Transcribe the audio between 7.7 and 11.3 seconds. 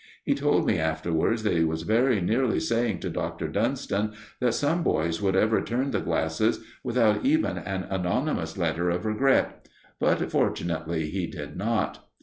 anonymous letter of regret; but fortunately he